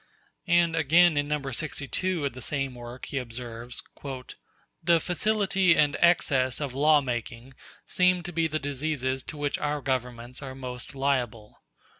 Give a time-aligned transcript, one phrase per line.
[0.47, 1.51] And again in No.
[1.51, 3.83] 62 of the same work he observes:
[4.81, 7.53] "The facility and excess of law making
[7.85, 11.61] seem to be the diseases to which our governments are most liable.